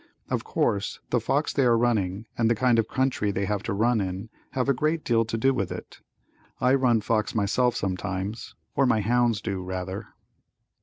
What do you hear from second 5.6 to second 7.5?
it. I run fox